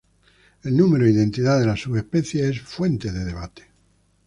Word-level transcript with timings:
El 0.63 0.75
número 0.77 1.05
e 1.05 1.11
identidad 1.11 1.59
de 1.59 1.67
las 1.67 1.81
subespecies 1.81 2.43
es 2.55 2.61
fuente 2.63 3.11
de 3.11 3.23
debate. 3.23 3.67